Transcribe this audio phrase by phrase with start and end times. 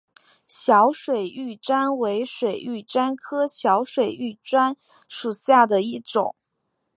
[0.47, 4.75] 小水玉簪为水玉簪科小水玉簪
[5.07, 6.35] 属下的一个种。